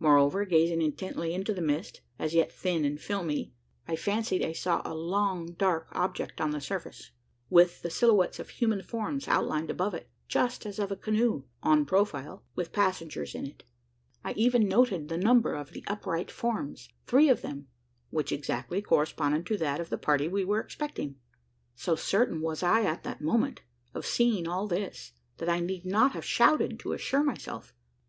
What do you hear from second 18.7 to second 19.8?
corresponded to that